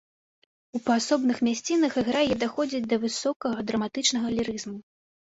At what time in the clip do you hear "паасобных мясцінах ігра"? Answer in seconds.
0.85-2.23